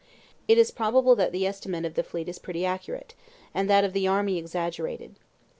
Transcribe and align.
It 0.47 0.57
is 0.57 0.71
probable 0.71 1.15
that 1.17 1.31
the 1.31 1.45
estimate 1.45 1.85
of 1.85 1.93
the 1.93 2.01
fleet 2.01 2.27
is 2.27 2.39
pretty 2.39 2.65
accurate, 2.65 3.13
and 3.53 3.69
that 3.69 3.83
of 3.85 3.93
the 3.93 4.07
army 4.07 4.39
exaggerated. 4.39 5.19